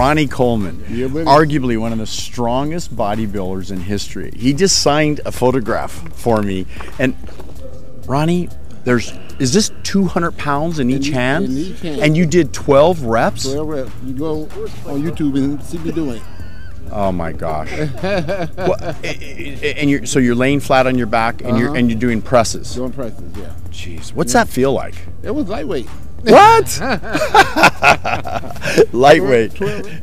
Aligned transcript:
Ronnie 0.00 0.26
Coleman, 0.28 0.82
Yeah, 0.88 1.08
arguably 1.08 1.78
one 1.78 1.92
of 1.92 1.98
the 1.98 2.06
strongest 2.06 2.96
bodybuilders 2.96 3.70
in 3.70 3.80
history. 3.80 4.32
He 4.34 4.54
just 4.54 4.80
signed 4.80 5.20
a 5.26 5.30
photograph 5.32 5.92
for 6.16 6.40
me, 6.40 6.64
and 6.98 7.14
Ronnie, 8.06 8.48
there's 8.84 9.12
is 9.38 9.52
this 9.52 9.70
200 9.82 10.38
pounds 10.38 10.78
in 10.78 10.88
each 10.88 11.08
hand? 11.08 11.44
in 11.46 11.52
each 11.58 11.80
hand. 11.80 12.00
And 12.00 12.16
you 12.16 12.24
did 12.24 12.54
12 12.54 13.02
reps? 13.04 13.42
12 13.44 13.68
reps. 13.68 13.90
You 14.06 14.14
go 14.14 14.42
on 14.86 15.02
YouTube 15.02 15.36
and 15.36 15.62
see 15.62 15.76
me 15.76 15.92
doing 15.92 16.16
it. 16.16 16.22
Oh 16.90 17.12
my 17.12 17.32
gosh! 17.32 17.70
Well, 18.56 18.96
and 19.04 19.90
you're 19.90 20.06
so 20.06 20.18
you're 20.18 20.34
laying 20.34 20.60
flat 20.60 20.86
on 20.86 20.96
your 20.96 21.06
back 21.08 21.42
and 21.42 21.58
you're 21.58 21.68
Uh-huh. 21.68 21.76
and 21.78 21.90
you're 21.90 22.00
doing 22.00 22.22
presses. 22.22 22.74
Doing 22.74 22.92
presses, 22.92 23.36
yeah. 23.36 23.52
Jeez, 23.70 24.14
what's 24.14 24.32
that 24.32 24.48
feel 24.48 24.72
like? 24.72 24.94
It 25.22 25.30
was 25.34 25.46
lightweight. 25.48 25.88
What? 26.22 26.80
Lightweight. 28.92 29.62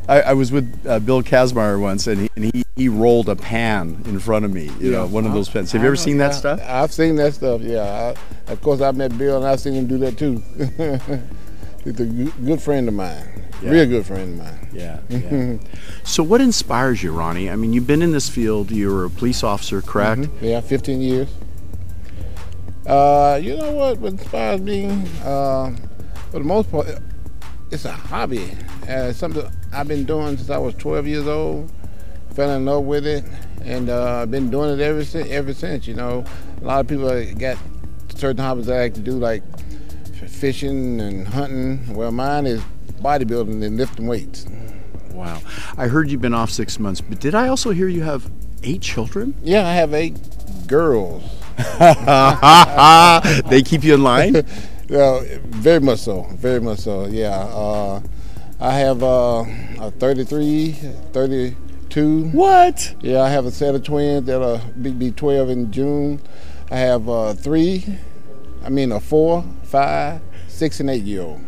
I, 0.10 0.22
I 0.22 0.34
was 0.34 0.52
with 0.52 0.88
uh, 0.88 0.98
Bill 1.00 1.22
Kazmaier 1.22 1.80
once, 1.80 2.08
and 2.08 2.22
he, 2.22 2.30
and 2.36 2.46
he 2.46 2.64
he 2.78 2.88
rolled 2.88 3.28
a 3.28 3.36
pan 3.36 4.04
in 4.06 4.20
front 4.20 4.46
of 4.46 4.54
me. 4.54 4.70
You 4.80 4.92
know, 4.92 5.08
one 5.08 5.26
of 5.26 5.34
those 5.34 5.50
pans. 5.50 5.72
Have 5.72 5.82
you 5.82 5.88
ever 5.88 5.96
seen 5.96 6.20
that 6.20 6.36
stuff? 6.36 6.62
I've 6.64 6.94
seen 6.94 7.16
that 7.16 7.34
stuff, 7.34 7.62
yeah. 7.62 8.14
I, 8.48 8.52
of 8.52 8.62
course, 8.62 8.82
I 8.82 8.92
met 8.92 9.18
Bill 9.18 9.38
and 9.38 9.46
I've 9.46 9.60
seen 9.60 9.74
him 9.74 9.88
do 9.88 9.98
that 9.98 10.18
too. 10.18 10.44
He's 11.84 12.00
a 12.00 12.06
good 12.06 12.62
friend 12.62 12.88
of 12.88 12.94
mine. 12.94 13.44
Yeah. 13.64 13.72
Real 13.72 13.86
good 13.88 14.06
friend 14.06 14.40
of 14.40 14.46
mine. 14.46 14.70
Yeah. 14.72 15.00
yeah. 15.10 15.58
so, 16.04 16.22
what 16.22 16.40
inspires 16.40 17.02
you, 17.02 17.12
Ronnie? 17.12 17.50
I 17.50 17.56
mean, 17.56 17.74
you've 17.74 17.88
been 17.88 18.04
in 18.04 18.12
this 18.12 18.30
field. 18.30 18.70
You 18.70 18.94
were 18.94 19.06
a 19.06 19.10
police 19.10 19.44
officer, 19.44 19.82
correct? 19.82 20.28
Yeah, 20.40 20.62
15 20.62 21.02
years. 21.02 21.30
Uh, 22.86 23.40
you 23.42 23.58
know 23.58 23.72
what 23.72 23.98
inspires 24.04 24.62
me? 24.62 25.04
Uh, 25.24 25.72
for 26.32 26.40
the 26.40 26.46
most 26.46 26.70
part, 26.72 26.88
it's 27.72 27.86
a 27.86 27.92
hobby. 27.92 28.52
Uh, 28.88 29.12
something 29.12 29.50
I've 29.74 29.88
been 29.88 30.06
doing 30.06 30.38
since 30.38 30.50
I 30.50 30.58
was 30.58 30.74
12 30.76 31.08
years 31.08 31.28
old. 31.28 31.72
Fell 32.34 32.52
in 32.52 32.66
love 32.66 32.84
with 32.84 33.08
it, 33.08 33.26
and 33.64 33.90
uh, 33.90 34.22
I've 34.22 34.32
been 34.32 34.50
doing 34.50 34.72
it 34.72 34.80
ever 34.80 35.04
since. 35.04 35.28
Ever 35.30 35.54
since, 35.54 35.88
you 35.88 35.96
know, 35.96 36.24
a 36.62 36.64
lot 36.64 36.80
of 36.82 36.88
people 36.88 37.10
got 37.36 37.58
certain 38.16 38.38
hobbies 38.38 38.68
they 38.68 38.78
like 38.80 38.94
to 38.94 39.00
do, 39.00 39.14
like 39.14 39.44
fishing 40.28 41.02
and 41.02 41.28
hunting. 41.28 41.94
Well, 41.94 42.12
mine 42.12 42.46
is 42.46 42.62
bodybuilding 43.02 43.64
and 43.66 43.78
lifting 43.78 44.08
weights. 44.08 44.46
Wow. 45.12 45.42
I 45.78 45.88
heard 45.88 46.12
you've 46.12 46.22
been 46.22 46.36
off 46.36 46.52
six 46.52 46.80
months, 46.80 47.02
but 47.02 47.20
did 47.20 47.34
I 47.34 47.48
also 47.48 47.72
hear 47.72 47.88
you 47.88 48.04
have 48.04 48.30
eight 48.62 48.82
children? 48.82 49.36
Yeah, 49.42 49.68
I 49.68 49.74
have 49.74 49.94
eight 49.94 50.16
girls. 50.68 51.24
they 53.50 53.64
keep 53.64 53.84
you 53.84 53.96
in 53.96 54.04
line. 54.04 54.46
Yeah, 54.90 55.22
very 55.46 55.80
much 55.80 56.00
so. 56.00 56.24
Very 56.36 56.62
much 56.62 56.80
so. 56.80 57.06
Yeah. 57.08 57.36
Uh, 57.36 58.02
I 58.60 58.74
have 58.80 59.04
uh, 59.04 59.46
a 59.80 59.92
33, 59.92 60.72
32. 61.14 62.30
what? 62.30 62.96
Yeah, 63.02 63.22
I 63.22 63.30
have 63.30 63.46
a 63.46 63.52
set 63.52 63.76
of 63.76 63.84
twins 63.84 64.26
that'll 64.26 64.60
be, 64.82 64.92
be 64.92 65.12
12 65.12 65.50
in 65.50 65.72
June. 65.72 66.22
I 66.72 66.78
have 66.78 67.08
uh, 67.08 67.34
three, 67.34 67.86
I 68.64 68.70
mean 68.70 68.92
a 68.92 69.00
four, 69.00 69.46
five, 69.64 70.22
six, 70.48 70.80
and 70.80 70.90
eight 70.90 71.04
year 71.04 71.22
old. 71.22 71.42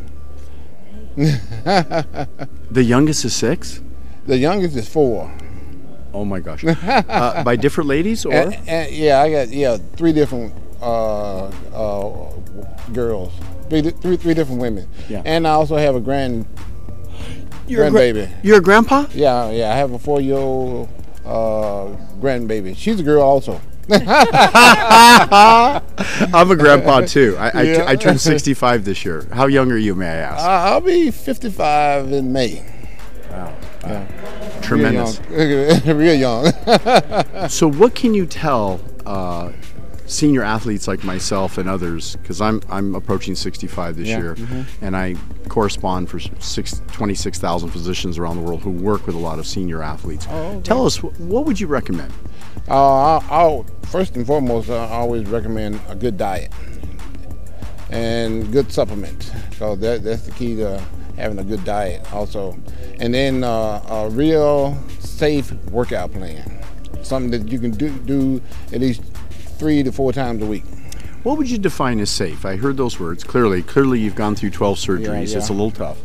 The 2.72 2.84
youngest 2.84 3.26
is 3.26 3.36
six. 3.36 3.82
The 4.28 4.38
youngest 4.38 4.76
is 4.76 4.88
four. 4.88 5.32
Oh 6.14 6.24
my 6.24 6.40
gosh. 6.40 6.64
uh, 6.68 7.44
by 7.44 7.56
different 7.56 7.88
ladies, 7.88 8.26
or 8.26 8.32
And, 8.32 8.54
and, 8.68 8.92
yeah, 8.92 9.22
I 9.22 9.32
got 9.32 9.50
yeah 9.50 9.78
three 9.96 10.14
different 10.14 10.54
uh, 10.82 11.46
uh, 11.48 12.32
girls, 12.94 13.34
three, 13.70 13.82
three, 13.82 14.18
three 14.18 14.34
different 14.34 14.62
women. 14.62 14.88
Yeah. 15.08 15.22
And 15.26 15.48
I 15.48 15.52
also 15.52 15.78
have 15.78 15.96
a 15.96 16.00
grand 16.00 16.46
you're 17.68 17.86
a 17.86 17.92
gra- 17.92 18.02
grandbaby. 18.02 18.30
you're 18.44 18.58
a 18.58 18.62
grandpa. 18.62 19.06
Yeah, 19.14 19.52
yeah. 19.52 19.72
I 19.72 19.76
have 19.76 19.92
a 19.92 20.00
four-year-old 20.00 20.90
uh, 21.26 21.96
grandbaby. 22.20 22.76
She's 22.76 23.00
a 23.00 23.04
girl 23.04 23.22
also. 23.22 23.62
I'm 23.92 24.02
a 26.52 26.56
grandpa 26.56 27.02
too. 27.02 27.36
I, 27.40 27.50
I, 27.50 27.62
Yeah. 27.64 27.86
I 27.88 27.96
turned 27.96 28.22
65 28.22 28.86
this 28.86 29.04
year. 29.04 29.26
How 29.34 29.48
young 29.48 29.72
are 29.72 29.78
you, 29.78 29.96
may 29.96 30.08
I 30.08 30.16
ask? 30.16 30.44
I- 30.44 30.70
I'll 30.70 30.82
be 30.82 31.10
55 31.12 32.12
in 32.12 32.34
May. 32.34 32.64
Wow 33.32 33.56
tremendous. 34.70 35.20
Real 35.30 35.78
young. 35.86 35.88
Real 35.98 36.16
young. 36.16 36.54
So, 37.50 37.70
what 37.70 37.96
can 37.96 38.14
you 38.14 38.26
tell 38.26 38.80
uh, 39.06 39.52
senior 40.10 40.44
athletes 40.44 40.88
like 40.88 41.04
myself 41.04 41.58
and 41.58 41.70
others? 41.70 42.16
Because 42.18 42.42
I'm 42.42 42.62
I'm 42.70 42.96
approaching 42.96 43.36
65 43.36 43.96
this 43.96 44.08
Yeah, 44.08 44.18
year, 44.20 44.38
and 44.82 44.96
I 44.98 45.16
correspond 45.48 46.10
for 46.10 46.20
six, 46.40 46.82
26,000 46.92 47.70
physicians 47.70 48.18
around 48.18 48.36
the 48.38 48.42
world 48.42 48.62
who 48.62 48.72
work 48.72 49.06
with 49.06 49.16
a 49.16 49.20
lot 49.20 49.40
of 49.40 49.48
senior 49.48 49.82
athletes. 49.82 50.28
okay. 50.28 50.62
Tell 50.64 50.86
us, 50.86 51.02
what 51.02 51.46
would 51.46 51.60
you 51.60 51.68
recommend? 51.68 52.12
uh, 52.68 52.74
I'll, 53.20 53.24
I'll 53.32 53.66
first 53.88 54.16
and 54.16 54.26
foremost, 54.28 54.70
I 54.70 54.88
always 54.90 55.28
recommend 55.28 55.80
a 55.88 55.96
good 55.96 56.18
diet 56.18 56.52
and 57.90 58.52
good 58.52 58.72
supplements 58.72 59.32
So 59.58 59.76
that, 59.78 60.04
that's 60.04 60.22
the 60.24 60.32
key 60.32 60.56
to 60.58 60.80
having 61.16 61.40
a 61.40 61.44
good 61.44 61.64
diet 61.66 62.12
also. 62.14 62.56
And 63.00 63.14
then 63.14 63.44
uh, 63.44 63.84
a 63.90 64.10
real 64.10 64.78
safe 65.00 65.52
workout 65.72 66.12
plan, 66.14 66.64
something 67.02 67.32
that 67.32 67.52
you 67.52 67.58
can 67.60 67.72
do, 67.72 67.90
do 68.00 68.42
at 68.72 68.82
least 68.82 69.02
three 69.60 69.84
to 69.84 69.92
four 69.92 70.14
times 70.14 70.42
a 70.42 70.46
week. 70.46 70.64
What 71.24 71.38
would 71.38 71.50
you 71.50 71.58
define 71.58 72.00
as 72.00 72.10
safe? 72.10 72.46
I 72.46 72.56
heard 72.56 72.78
those 72.78 72.98
words 72.98 73.26
clearly. 73.26 73.62
Clearly, 73.62 74.00
you've 74.00 74.16
gone 74.16 74.36
through 74.36 74.52
12 74.52 74.78
surgeries. 74.78 75.32
yeah. 75.32 75.38
It's 75.38 75.50
a 75.50 75.54
little 75.54 75.72
tough. 75.72 75.98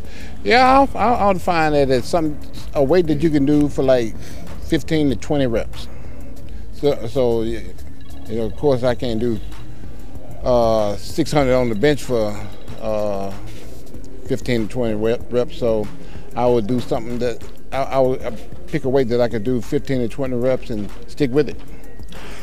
Yeah, 0.43 0.69
I'll, 0.69 0.91
I'll, 0.95 1.15
I'll 1.15 1.35
define 1.35 1.73
it 1.73 1.89
as 1.89 2.05
some 2.05 2.37
a 2.75 2.83
weight 2.83 3.07
that 3.07 3.23
you 3.23 3.31
can 3.31 3.47
do 3.47 3.69
for 3.69 3.85
like 3.85 4.19
15 4.65 5.11
to 5.11 5.17
20 5.17 5.47
reps. 5.47 5.89
So, 6.73 7.07
so 7.07 7.43
you 7.43 7.63
know, 8.29 8.47
of 8.47 8.57
course, 8.57 8.83
I 8.83 8.97
can't 8.97 9.21
do 9.21 9.39
uh, 10.43 10.97
600 10.97 11.55
on 11.55 11.69
the 11.69 11.75
bench 11.77 12.03
for 12.03 12.37
uh, 12.81 13.31
15 14.27 14.69
to 14.69 14.73
20 14.73 14.95
rep, 14.95 15.33
reps. 15.33 15.57
So 15.57 15.87
I 16.35 16.47
would 16.47 16.67
do 16.67 16.81
something 16.81 17.19
that 17.21 17.43
I, 17.73 17.83
I 17.83 17.99
would 18.01 18.23
uh, 18.23 18.33
pick 18.67 18.85
a 18.85 18.89
weight 18.89 19.09
that 19.09 19.21
I 19.21 19.29
could 19.29 19.45
do 19.45 19.61
15 19.61 20.01
to 20.01 20.09
20 20.09 20.35
reps 20.37 20.71
and 20.71 20.91
stick 21.07 21.31
with 21.31 21.49
it. 21.49 21.61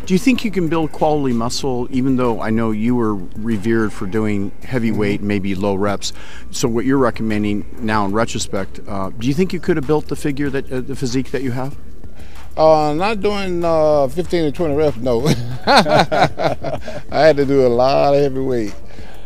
Do 0.06 0.16
you 0.16 0.20
think 0.20 0.44
you 0.44 0.52
can 0.52 0.68
build 0.68 0.92
quality 0.92 1.34
muscle, 1.34 1.88
even 1.92 2.16
though 2.18 2.42
I 2.42 2.50
know 2.50 2.72
you 2.72 2.96
were 2.96 3.16
revered 3.16 3.94
for 3.94 4.08
doing 4.08 4.52
heavy 4.64 4.92
weight, 4.92 5.22
maybe 5.22 5.54
low 5.54 5.76
reps? 5.76 6.12
So, 6.50 6.68
what 6.68 6.86
you're 6.86 6.98
recommending 6.98 7.66
now 7.80 8.06
in 8.06 8.12
retrospect, 8.12 8.80
uh, 8.88 9.12
do 9.12 9.28
you 9.28 9.34
think 9.34 9.54
you 9.54 9.60
could 9.60 9.78
have 9.78 9.86
built 9.86 10.08
the 10.08 10.16
figure 10.16 10.50
that 10.50 10.72
uh, 10.72 10.82
the 10.82 10.96
physique 10.96 11.32
that 11.32 11.44
you 11.44 11.52
have? 11.52 11.78
Uh, 12.58 12.94
not 12.94 13.22
doing 13.22 13.64
uh, 13.64 14.08
15 14.08 14.46
to 14.46 14.52
20 14.52 14.76
reps, 14.76 14.98
no. 14.98 15.26
I 15.66 17.00
had 17.12 17.38
to 17.38 17.46
do 17.46 17.66
a 17.66 17.70
lot 17.70 18.14
of 18.14 18.22
heavy 18.22 18.42
weight. 18.42 18.76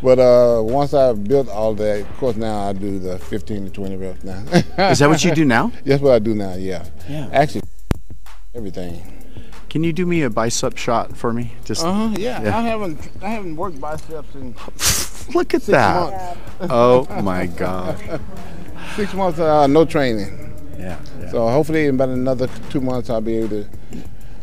But 0.02 0.18
uh, 0.18 0.62
once 0.62 0.94
I 0.94 1.12
built 1.14 1.48
all 1.48 1.74
that, 1.74 2.02
of 2.02 2.16
course, 2.18 2.36
now 2.36 2.68
I 2.68 2.72
do 2.74 2.98
the 2.98 3.18
15 3.18 3.64
to 3.64 3.70
20 3.70 3.96
reps 3.96 4.24
now. 4.24 4.44
Is 4.90 4.98
that 5.00 5.08
what 5.08 5.24
you 5.24 5.34
do 5.34 5.44
now? 5.44 5.72
That's 5.84 6.02
what 6.02 6.12
I 6.14 6.18
do 6.18 6.34
now, 6.34 6.54
yeah. 6.54 6.84
Yeah. 7.08 7.28
Actually, 7.32 7.62
everything. 8.54 9.02
Can 9.76 9.84
you 9.84 9.92
do 9.92 10.06
me 10.06 10.22
a 10.22 10.30
bicep 10.30 10.78
shot 10.78 11.14
for 11.18 11.34
me? 11.34 11.52
Just 11.66 11.84
Uh 11.84 11.92
huh. 11.92 12.16
Yeah. 12.18 12.42
Yeah. 12.42 12.56
I 12.56 12.62
haven't 12.62 13.10
I 13.20 13.28
haven't 13.28 13.56
worked 13.56 13.78
biceps 13.78 14.34
in 14.34 14.54
look 15.34 15.52
at 15.52 15.64
that. 15.64 16.38
Oh 16.62 17.06
my 17.20 17.44
God. 17.44 18.00
Six 18.96 19.12
months, 19.12 19.38
uh, 19.38 19.66
no 19.66 19.84
training. 19.84 20.54
Yeah. 20.78 20.98
yeah. 21.20 21.30
So 21.30 21.46
hopefully, 21.50 21.88
in 21.88 21.96
about 21.96 22.08
another 22.08 22.48
two 22.70 22.80
months, 22.80 23.10
I'll 23.10 23.20
be 23.20 23.36
able 23.36 23.50
to 23.50 23.68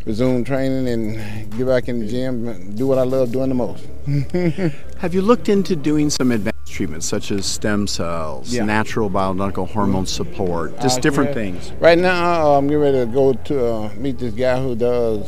resume 0.05 0.43
training 0.43 0.87
and 0.87 1.57
get 1.57 1.65
back 1.65 1.89
in 1.89 2.01
the 2.01 2.07
gym 2.07 2.47
and 2.47 2.77
do 2.77 2.85
what 2.85 2.99
I 2.99 3.03
love 3.03 3.31
doing 3.31 3.49
the 3.49 3.55
most. 3.55 3.87
Have 4.99 5.15
you 5.15 5.23
looked 5.23 5.49
into 5.49 5.75
doing 5.75 6.11
some 6.11 6.31
advanced 6.31 6.52
treatments 6.73 7.05
such 7.05 7.31
as 7.31 7.45
stem 7.45 7.87
cells, 7.87 8.51
Yeah. 8.53 8.65
natural 8.65 9.09
bioidentical 9.09 9.69
hormone 9.69 10.05
support, 10.07 10.79
just 10.81 10.97
Uh, 10.97 11.01
different 11.01 11.29
yeah. 11.29 11.33
things? 11.35 11.71
Right 11.79 11.97
now, 11.97 12.53
uh, 12.53 12.57
I'm 12.57 12.67
getting 12.67 12.81
ready 12.81 12.99
to 12.99 13.05
go 13.05 13.33
to 13.33 13.65
uh, 13.73 13.89
meet 13.95 14.17
this 14.19 14.33
guy 14.33 14.59
who 14.61 14.75
does 14.75 15.21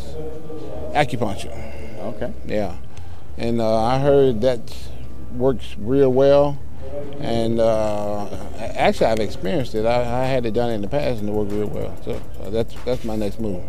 acupuncture. 0.93 1.53
Okay. 2.15 2.31
Yeah, 2.47 2.73
and 3.37 3.61
uh, 3.61 3.83
I 3.83 3.99
heard 3.99 4.41
that 4.41 4.61
works 5.37 5.75
real 5.79 6.11
well. 6.11 6.57
And 7.19 7.59
uh, 7.59 8.27
actually, 8.59 9.07
I've 9.07 9.19
experienced 9.19 9.73
it. 9.75 9.85
I, 9.85 10.23
I 10.23 10.25
had 10.25 10.45
it 10.45 10.53
done 10.53 10.69
in 10.71 10.81
the 10.81 10.87
past, 10.87 11.19
and 11.19 11.29
it 11.29 11.31
worked 11.33 11.51
real 11.51 11.67
well. 11.67 11.93
So 12.05 12.11
uh, 12.43 12.49
that's 12.51 12.73
that's 12.85 13.03
my 13.03 13.15
next 13.15 13.39
move. 13.39 13.61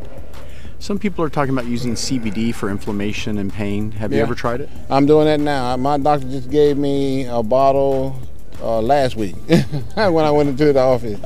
Some 0.78 0.99
people 0.99 1.25
are 1.25 1.31
talking 1.31 1.52
about 1.52 1.67
using 1.67 1.94
CBD 1.94 2.55
for 2.55 2.69
inflammation 2.70 3.38
and 3.38 3.52
pain. 3.52 3.93
Have 3.93 4.12
you 4.12 4.20
ever 4.20 4.34
tried 4.34 4.61
it? 4.61 4.69
I'm 4.90 5.06
doing 5.06 5.26
that 5.26 5.40
now. 5.40 5.76
My 5.76 5.99
doctor 5.99 6.28
just 6.28 6.50
gave 6.50 6.76
me 6.76 7.25
a 7.26 7.43
bottle 7.43 8.20
uh, 8.61 8.81
last 8.81 9.17
week 9.17 9.37
when 9.94 10.25
I 10.25 10.31
went 10.31 10.50
into 10.50 10.73
the 10.73 10.81
office. 10.81 11.19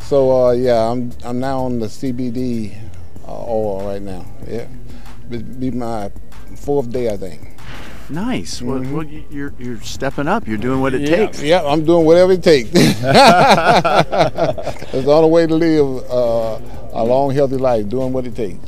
So 0.00 0.48
uh, 0.48 0.52
yeah, 0.52 0.90
I'm 0.90 1.12
I'm 1.24 1.38
now 1.38 1.60
on 1.60 1.78
the 1.78 1.86
CBD 1.86 2.76
uh, 3.26 3.44
oil 3.46 3.86
right 3.86 4.02
now. 4.02 4.26
Yeah, 4.46 4.66
be, 5.28 5.38
be 5.42 5.70
my 5.70 6.10
fourth 6.56 6.90
day, 6.90 7.08
I 7.08 7.16
think. 7.16 7.55
Nice. 8.08 8.62
Well, 8.62 8.80
well, 8.82 9.02
you- 9.04 9.24
you're 9.30 9.52
you're 9.58 9.80
stepping 9.80 10.28
up. 10.28 10.46
You're 10.46 10.58
doing 10.58 10.80
what 10.80 10.94
it 10.94 11.02
yeah, 11.02 11.16
takes. 11.26 11.42
Yeah, 11.42 11.64
I'm 11.64 11.84
doing 11.84 12.06
whatever 12.06 12.32
it 12.32 12.42
takes. 12.42 12.70
It's 14.96 15.06
all 15.06 15.20
the 15.22 15.26
only 15.26 15.30
way 15.30 15.46
to 15.46 15.54
live 15.54 16.10
uh, 16.10 16.58
a 16.92 17.04
long, 17.04 17.30
healthy 17.32 17.56
life. 17.56 17.88
Doing 17.88 18.12
what 18.12 18.26
it 18.26 18.34
takes. 18.36 18.58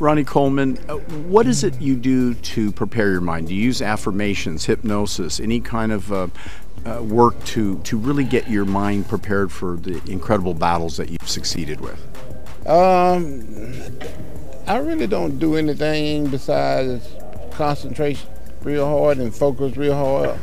Ronnie 0.00 0.24
Coleman, 0.24 0.78
uh, 0.88 0.94
what 1.28 1.46
is 1.46 1.62
it 1.64 1.80
you 1.80 1.96
do 1.96 2.34
to 2.34 2.72
prepare 2.72 3.10
your 3.10 3.20
mind? 3.20 3.48
Do 3.48 3.54
you 3.54 3.62
use 3.62 3.82
affirmations, 3.82 4.64
hypnosis, 4.64 5.40
any 5.40 5.60
kind 5.60 5.92
of 5.92 6.12
uh, 6.12 6.28
uh, 6.86 7.02
work 7.02 7.42
to 7.46 7.78
to 7.80 7.98
really 7.98 8.24
get 8.24 8.48
your 8.48 8.64
mind 8.64 9.08
prepared 9.08 9.50
for 9.52 9.76
the 9.76 10.00
incredible 10.10 10.54
battles 10.54 10.96
that 10.96 11.10
you've 11.10 11.28
succeeded 11.28 11.80
with? 11.80 11.98
Um, 12.66 13.44
I 14.66 14.78
really 14.78 15.06
don't 15.06 15.38
do 15.38 15.56
anything 15.56 16.28
besides 16.28 17.06
concentrate 17.50 18.24
real 18.64 18.86
hard 18.86 19.18
and 19.18 19.34
focus 19.34 19.76
real 19.76 19.94
hard, 19.94 20.38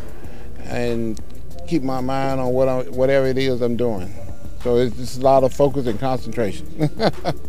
and 0.65 1.19
keep 1.68 1.83
my 1.83 2.01
mind 2.01 2.39
on 2.39 2.53
what 2.53 2.68
I, 2.68 2.81
whatever 2.83 3.27
it 3.27 3.38
is 3.38 3.62
I'm 3.62 3.75
doing. 3.75 4.13
So 4.63 4.77
it's 4.77 4.95
just 4.95 5.18
a 5.19 5.21
lot 5.21 5.44
of 5.44 5.51
focus 5.51 5.88
and 5.88 6.00
concentration. 6.00 6.68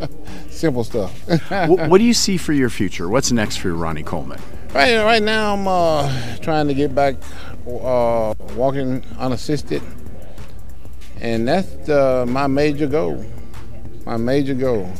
Simple 0.51 0.83
stuff. 0.83 1.13
what, 1.49 1.91
what 1.91 1.99
do 1.99 2.05
you 2.05 2.15
see 2.15 2.39
for 2.39 2.55
your 2.55 2.71
future? 2.71 3.09
What's 3.09 3.31
next 3.31 3.59
for 3.59 3.75
Ronnie 3.75 4.03
Coleman? 4.03 4.41
Right, 4.73 4.97
right 5.03 5.23
now, 5.23 5.53
I'm 5.53 5.69
uh, 5.69 6.37
trying 6.39 6.69
to 6.69 6.75
get 6.75 6.95
back 6.95 7.17
uh, 7.67 8.35
walking 8.57 9.05
unassisted, 9.19 9.83
and 11.21 11.47
that's 11.47 11.89
uh, 11.91 12.25
my 12.27 12.47
major 12.47 12.87
goal. 12.87 13.23
My 14.07 14.17
major 14.17 14.55
goal, 14.55 14.91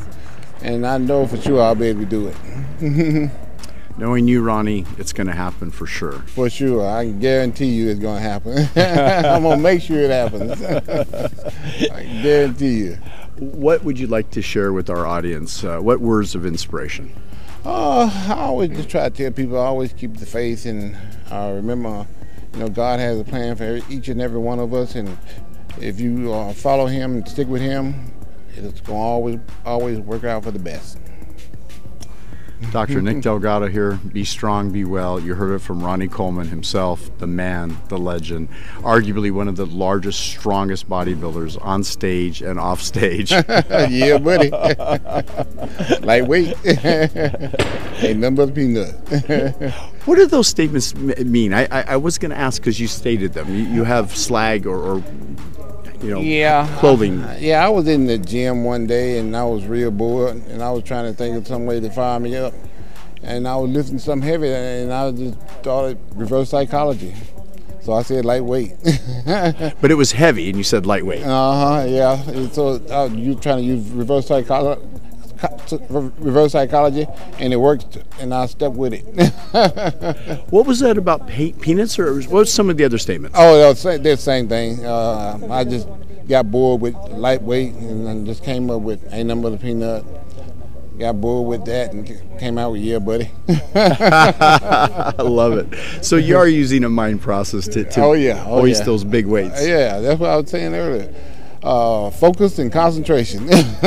and 0.61 0.87
I 0.87 0.99
know 0.99 1.27
for 1.27 1.39
sure 1.39 1.63
I'll 1.63 1.75
be 1.75 1.87
able 1.87 2.01
to 2.01 2.07
do 2.07 2.29
it. 2.81 3.31
Knowing 3.99 4.27
you, 4.27 4.43
Ronnie, 4.43 4.87
it's 4.97 5.13
going 5.13 5.27
to 5.27 5.35
happen 5.35 5.71
for 5.71 5.87
sure. 5.87 6.21
For 6.29 6.49
sure, 6.49 6.89
I 6.89 7.05
can 7.05 7.21
guarantee 7.21 7.67
you 7.67 7.91
it's 7.91 8.01
going 8.01 8.17
to 8.17 8.23
happen. 8.23 8.69
I'm 8.77 9.43
gonna 9.43 9.59
make 9.59 9.83
sure 9.83 9.99
it 9.99 10.11
happens. 10.11 10.63
I 11.91 12.03
can 12.03 12.23
guarantee 12.23 12.79
you. 12.79 12.99
What 13.37 13.85
would 13.85 13.99
you 13.99 14.07
like 14.07 14.31
to 14.31 14.43
share 14.43 14.73
with 14.73 14.89
our 14.89 15.07
audience? 15.07 15.63
Uh, 15.63 15.79
what 15.79 16.01
words 16.01 16.35
of 16.35 16.47
inspiration? 16.47 17.13
Uh, 17.65 18.11
I 18.29 18.35
always 18.41 18.71
just 18.71 18.89
try 18.89 19.09
to 19.09 19.15
tell 19.15 19.31
people, 19.31 19.57
always 19.57 19.93
keep 19.93 20.17
the 20.17 20.27
faith, 20.27 20.67
and 20.67 20.97
uh, 21.31 21.53
remember, 21.55 22.07
you 22.55 22.61
know, 22.61 22.69
God 22.69 22.99
has 22.99 23.21
a 23.21 23.25
plan 23.25 23.57
for 23.57 23.65
every, 23.65 23.85
each 23.89 24.09
and 24.09 24.21
every 24.21 24.41
one 24.41 24.59
of 24.59 24.75
us, 24.75 24.95
and 24.95 25.17
if 25.81 26.01
you 26.01 26.33
uh, 26.33 26.53
follow 26.55 26.87
Him 26.87 27.13
and 27.13 27.29
stick 27.29 27.47
with 27.47 27.63
Him, 27.63 28.13
it's 28.57 28.81
going 28.81 28.99
to 28.99 29.05
always, 29.05 29.39
always 29.65 29.99
work 30.01 30.25
out 30.25 30.45
for 30.45 30.51
the 30.51 30.59
best. 30.59 30.99
Dr. 32.71 33.03
Nick 33.03 33.21
Delgado 33.21 33.67
here. 33.67 33.99
Be 34.13 34.25
strong, 34.25 34.71
be 34.71 34.85
well. 34.85 35.21
You 35.21 35.35
heard 35.35 35.55
it 35.55 35.61
from 35.61 35.83
Ronnie 35.83 36.09
Coleman 36.09 36.49
himself, 36.49 37.11
the 37.19 37.27
man, 37.27 37.77
the 37.89 37.99
legend, 37.99 38.49
arguably 38.79 39.31
one 39.31 39.49
of 39.49 39.57
the 39.57 39.67
largest, 39.67 40.21
strongest 40.21 40.89
bodybuilders 40.89 41.63
on 41.65 41.85
stage 41.85 42.43
and 42.43 42.59
off 42.59 42.81
stage. 42.81 43.31
yeah, 43.33 44.19
buddy. 44.19 44.51
Lightweight. 46.01 46.57
Ain't 48.03 48.21
nothing 48.21 48.35
but 48.35 48.55
peanut. 48.55 48.95
what 50.05 50.17
do 50.17 50.27
those 50.27 50.49
statements 50.49 50.95
mean? 50.95 51.53
I, 51.53 51.67
I, 51.67 51.83
I 51.89 51.97
was 51.97 52.19
going 52.19 52.31
to 52.31 52.39
ask 52.39 52.61
because 52.61 52.81
you 52.81 52.89
stated 52.89 53.33
them. 53.35 53.55
You, 53.55 53.65
you 53.65 53.85
have 53.85 54.17
slag 54.17 54.67
or, 54.67 54.79
or 54.79 55.05
you 56.03 56.11
know, 56.11 56.21
yeah. 56.21 56.67
clothing. 56.79 57.25
Yeah, 57.39 57.65
I 57.65 57.69
was 57.69 57.87
in 57.89 58.07
the 58.07 58.19
gym 58.19 58.65
one 58.65 58.87
day 58.87 59.19
and 59.19 59.37
I 59.37 59.45
was 59.45 59.67
real 59.67 59.91
bored 59.91 60.37
and 60.37 60.63
I 60.63 60.71
was 60.71 60.83
trying 60.85 61.11
to 61.11 61.17
think 61.17 61.37
of 61.37 61.47
some 61.47 61.67
way 61.67 61.81
to 61.81 61.91
fire 61.91 62.19
me 62.21 62.37
up. 62.37 62.55
And 63.23 63.47
I 63.47 63.57
was 63.57 63.71
lifting 63.71 63.99
something 63.99 64.29
heavy 64.29 64.49
and 64.53 64.93
I 64.93 65.13
just 65.13 65.39
thought 65.63 65.93
of 65.93 65.99
reverse 66.19 66.51
psychology. 66.51 67.15
So 67.83 67.93
I 67.93 68.03
said 68.03 68.25
lightweight. 68.25 68.75
But 69.81 69.91
it 69.91 69.95
was 69.97 70.13
heavy, 70.13 70.49
and 70.49 70.57
you 70.57 70.65
said 70.65 70.87
lightweight. 70.87 71.25
uh 71.25 71.27
huh, 71.81 71.85
yeah. 71.89 72.49
So 72.51 72.81
uh, 72.91 73.09
you 73.13 73.35
trying 73.35 73.59
to 73.59 73.63
use 73.65 73.89
reverse 73.91 74.27
psychology. 74.27 74.81
Reverse 75.91 76.53
psychology, 76.53 77.07
and 77.39 77.53
it 77.53 77.57
worked, 77.57 77.99
and 78.21 78.33
I 78.35 78.47
stuck 78.47 78.75
with 78.75 78.93
it. 78.95 79.05
What 80.51 80.67
was 80.67 80.81
that 80.81 80.99
about 80.99 81.27
pe- 81.27 81.53
peanuts, 81.53 81.99
or 81.99 82.15
what 82.23 82.31
was 82.41 82.53
some 82.53 82.69
of 82.71 82.77
the 82.77 82.85
other 82.85 82.99
statements? 82.99 83.37
Oh, 83.39 83.57
they're 83.59 83.73
the 83.75 83.79
same, 83.81 84.03
they're 84.03 84.17
the 84.17 84.23
same 84.23 84.49
thing. 84.49 84.85
Uh, 84.85 85.39
I 85.51 85.65
just 85.65 85.89
got 86.29 86.51
bored 86.51 86.81
with 86.81 86.95
lightweight 86.95 87.73
and 87.75 88.07
then 88.07 88.25
just 88.27 88.45
came 88.45 88.71
up 88.71 88.83
with 88.83 89.01
ain't 89.13 89.29
nothing 89.29 89.43
but 89.43 89.53
a 89.55 89.57
peanut. 89.57 90.05
Got 90.99 91.21
bored 91.21 91.49
with 91.49 91.65
that 91.67 91.93
and 91.93 92.07
came 92.39 92.59
out 92.59 92.73
with 92.73 92.83
yeah, 92.83 92.99
buddy. 92.99 93.31
I 93.49 95.15
love 95.23 95.55
it. 95.55 96.05
So 96.05 96.17
you 96.17 96.37
are 96.37 96.47
using 96.47 96.85
a 96.85 96.89
mind 96.91 97.23
process 97.23 97.67
to, 97.69 97.85
to 97.85 98.03
Oh, 98.03 98.13
yeah. 98.13 98.45
Oh, 98.47 98.61
hoist 98.61 98.81
yeah. 98.81 98.87
those 98.87 99.03
big 99.05 99.27
weights. 99.27 99.67
yeah, 99.67 99.99
that's 100.01 100.21
what 100.21 100.31
I 100.31 100.37
was 100.37 100.51
saying 100.51 100.75
earlier. 100.75 101.13
Uh, 101.63 102.11
focus 102.11 102.59
and 102.59 102.73
concentration. 102.73 103.47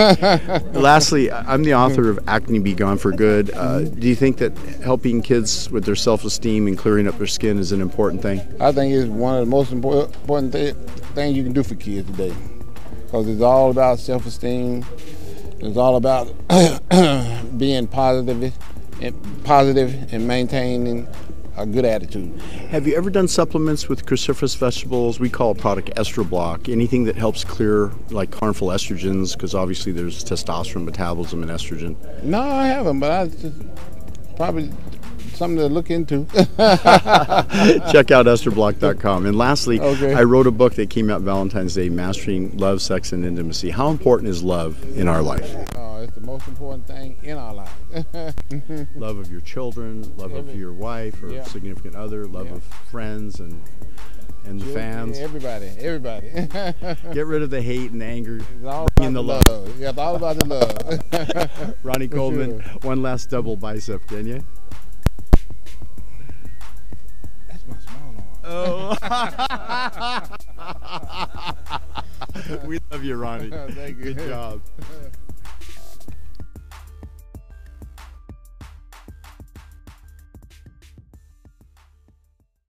Lastly, 0.73 1.29
I'm 1.29 1.63
the 1.63 1.73
author 1.73 2.09
of 2.09 2.19
Acne 2.25 2.59
Be 2.59 2.73
Gone 2.73 2.97
for 2.97 3.11
Good. 3.11 3.53
Uh, 3.53 3.81
do 3.81 4.07
you 4.07 4.15
think 4.15 4.37
that 4.37 4.57
helping 4.81 5.21
kids 5.21 5.69
with 5.69 5.83
their 5.83 5.95
self-esteem 5.95 6.67
and 6.67 6.77
clearing 6.77 7.05
up 7.05 7.17
their 7.17 7.27
skin 7.27 7.59
is 7.59 7.73
an 7.73 7.81
important 7.81 8.21
thing? 8.21 8.39
I 8.61 8.71
think 8.71 8.93
it's 8.93 9.09
one 9.09 9.35
of 9.35 9.41
the 9.41 9.49
most 9.49 9.73
important, 9.73 10.15
important 10.15 10.53
th- 10.53 10.75
things 11.15 11.35
you 11.35 11.43
can 11.43 11.51
do 11.51 11.63
for 11.63 11.75
kids 11.75 12.09
today, 12.09 12.33
because 13.03 13.27
it's 13.27 13.41
all 13.41 13.71
about 13.71 13.99
self-esteem. 13.99 14.85
It's 15.59 15.75
all 15.75 15.97
about 15.97 16.31
being 17.57 17.87
positive, 17.87 18.53
and 19.01 19.43
positive, 19.43 20.13
and 20.13 20.25
maintaining 20.25 21.07
a 21.57 21.65
good 21.65 21.85
attitude. 21.85 22.39
Have 22.69 22.85
you 22.87 22.95
ever 22.95 23.09
done 23.09 23.27
supplements 23.27 23.87
with 23.87 24.05
cruciferous 24.05 24.57
vegetables? 24.57 25.19
We 25.19 25.29
call 25.29 25.51
a 25.51 25.55
product 25.55 25.89
Estroblock. 25.95 26.69
Anything 26.71 27.05
that 27.05 27.15
helps 27.15 27.43
clear 27.43 27.91
like 28.09 28.33
harmful 28.35 28.69
estrogens, 28.69 29.33
because 29.33 29.55
obviously 29.55 29.91
there's 29.91 30.23
testosterone 30.23 30.85
metabolism 30.85 31.41
and 31.43 31.51
estrogen. 31.51 31.95
No, 32.23 32.41
I 32.41 32.67
haven't, 32.67 32.99
but 32.99 33.11
I 33.11 33.27
just 33.27 33.55
probably 34.35 34.71
something 35.33 35.57
to 35.57 35.67
look 35.67 35.89
into. 35.89 36.25
Check 37.91 38.11
out 38.11 38.25
Estroblock.com. 38.25 39.25
And 39.25 39.37
lastly, 39.37 39.79
Okay. 39.79 40.13
I 40.13 40.23
wrote 40.23 40.47
a 40.47 40.51
book 40.51 40.75
that 40.75 40.89
came 40.89 41.09
out 41.09 41.21
Valentine's 41.21 41.73
Day, 41.75 41.89
Mastering 41.89 42.55
Love, 42.57 42.81
Sex, 42.81 43.11
and 43.11 43.25
Intimacy. 43.25 43.69
How 43.69 43.89
important 43.89 44.29
is 44.29 44.43
love 44.43 44.81
in 44.97 45.07
our 45.07 45.21
life? 45.21 45.53
It's 46.35 46.47
most 46.47 46.49
important 46.49 46.87
thing 46.87 47.17
in 47.23 47.37
our 47.37 47.53
life. 47.53 48.87
love 48.95 49.17
of 49.17 49.29
your 49.31 49.41
children, 49.41 50.15
love 50.17 50.33
of 50.33 50.55
your 50.55 50.73
wife 50.73 51.21
or 51.23 51.29
yeah. 51.29 51.43
significant 51.43 51.95
other, 51.95 52.25
love 52.25 52.47
Yeah. 52.47 52.55
of 52.55 52.63
friends 52.63 53.39
and 53.39 53.61
and 54.45 54.59
the 54.61 54.65
fans. 54.67 55.17
Everybody, 55.17 55.67
everybody. 55.79 56.29
Get 57.13 57.25
rid 57.25 57.41
of 57.41 57.49
the 57.49 57.61
hate 57.61 57.91
and 57.91 58.03
anger. 58.03 58.41
all 58.65 58.87
Bring 58.95 58.95
about 58.95 59.07
in 59.07 59.13
the 59.13 59.21
the 59.21 59.23
love. 59.23 59.79
Yeah, 59.79 59.89
it's 59.89 59.97
all 59.97 60.15
about 60.15 60.37
the 60.37 60.45
love. 60.45 61.75
Ronnie 61.83 62.07
Coleman, 62.07 62.61
sure. 62.61 62.71
one 62.81 63.01
last 63.01 63.29
double 63.31 63.55
bicep, 63.55 64.05
can 64.07 64.27
you? 64.27 64.45
That's 67.47 67.65
my 67.67 67.77
small 67.79 68.13
arm. 68.43 68.43
Oh. 68.43 68.95
we 72.65 72.79
love 72.91 73.03
you, 73.03 73.15
Ronnie. 73.15 73.49
Thank 73.49 73.97
you. 73.97 74.13
Good 74.13 74.27
job. 74.27 74.61